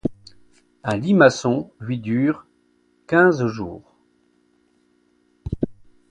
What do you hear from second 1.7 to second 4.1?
lui dure quinze jours.